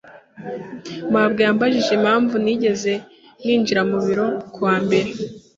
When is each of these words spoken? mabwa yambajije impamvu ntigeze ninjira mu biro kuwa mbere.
mabwa 1.13 1.41
yambajije 1.47 1.91
impamvu 1.99 2.35
ntigeze 2.43 2.93
ninjira 3.43 3.81
mu 3.89 3.97
biro 4.05 4.25
kuwa 4.53 4.75
mbere. 4.85 5.09